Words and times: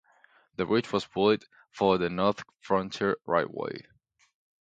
The 0.55 0.65
bridge 0.65 0.91
was 0.91 1.05
built 1.05 1.43
for 1.69 1.99
the 1.99 2.09
North 2.09 2.41
Frontier 2.59 3.17
Railway. 3.27 3.85